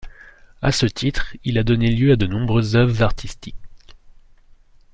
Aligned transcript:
À 0.63 0.71
ce 0.71 0.87
titre, 0.87 1.31
il 1.43 1.59
a 1.59 1.63
donné 1.63 1.91
lieu 1.91 2.11
à 2.11 2.15
de 2.15 2.25
nombreuses 2.25 2.75
œuvres 2.75 3.03
artistiques. 3.03 3.55